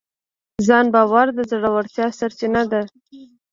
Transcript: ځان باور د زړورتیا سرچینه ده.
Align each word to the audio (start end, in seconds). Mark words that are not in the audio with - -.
ځان 0.67 0.85
باور 0.95 1.27
د 1.37 1.39
زړورتیا 1.51 2.07
سرچینه 2.19 2.61
ده. 2.71 2.81